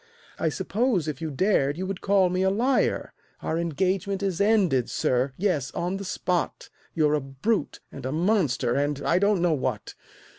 "I 0.39 0.49
suppose, 0.49 1.07
if 1.07 1.21
you 1.21 1.29
dared, 1.29 1.77
you 1.77 1.85
would 1.85 2.01
call 2.01 2.31
me 2.31 2.41
a 2.41 2.49
liar. 2.49 3.13
Our 3.43 3.59
engagement 3.59 4.23
is 4.23 4.41
ended, 4.41 4.89
sir 4.89 5.31
yes, 5.37 5.69
on 5.75 5.97
the 5.97 6.03
spot; 6.03 6.71
You're 6.95 7.13
a 7.13 7.21
brute, 7.21 7.81
and 7.91 8.03
a 8.07 8.11
monster, 8.11 8.73
and 8.73 8.99
I 9.05 9.19
don't 9.19 9.43
know 9.43 9.53
what." 9.53 9.93